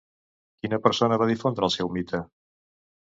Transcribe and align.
Quina 0.61 0.79
persona 0.85 1.19
va 1.23 1.27
difondre 1.31 1.67
el 1.67 1.73
seu 1.75 1.91
mite? 1.99 2.23